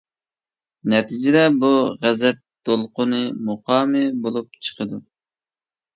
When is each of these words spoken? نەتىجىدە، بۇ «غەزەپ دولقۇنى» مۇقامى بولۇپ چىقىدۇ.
نەتىجىدە، 0.93 1.43
بۇ 1.63 1.69
«غەزەپ 2.05 2.41
دولقۇنى» 2.71 3.21
مۇقامى 3.51 4.05
بولۇپ 4.25 4.59
چىقىدۇ. 4.69 5.03